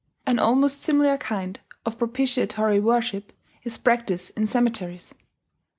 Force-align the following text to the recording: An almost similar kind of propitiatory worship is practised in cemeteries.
An 0.25 0.39
almost 0.39 0.79
similar 0.81 1.15
kind 1.19 1.59
of 1.85 1.99
propitiatory 1.99 2.79
worship 2.79 3.31
is 3.63 3.77
practised 3.77 4.31
in 4.35 4.47
cemeteries. 4.47 5.13